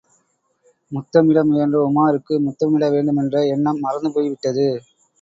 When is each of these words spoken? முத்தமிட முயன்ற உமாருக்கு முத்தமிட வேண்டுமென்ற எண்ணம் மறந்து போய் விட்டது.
முத்தமிட 0.91 1.43
முயன்ற 1.43 1.77
உமாருக்கு 1.87 2.33
முத்தமிட 2.47 2.91
வேண்டுமென்ற 2.91 3.45
எண்ணம் 3.53 3.83
மறந்து 3.85 4.11
போய் 4.11 4.29
விட்டது. 4.29 4.69